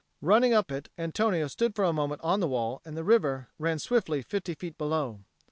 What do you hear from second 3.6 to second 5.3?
fifty feet below.